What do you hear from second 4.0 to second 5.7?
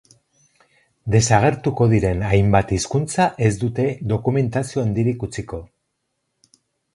dokumentazio handirik utziko.